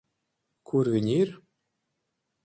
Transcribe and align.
Kur 0.69 0.89
viņi 0.93 1.17
ir? 1.25 1.33